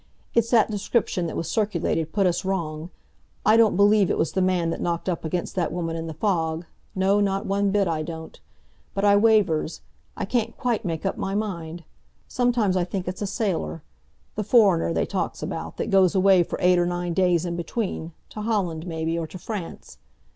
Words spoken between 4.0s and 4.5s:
it was the